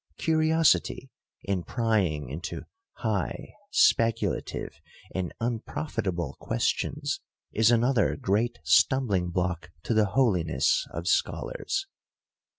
[0.17, 1.11] Curiosity
[1.43, 4.81] in prying into high, speculative,
[5.13, 7.19] and unprofitable ques tions,
[7.51, 11.85] is another great stumbling block to the holiness of scholars.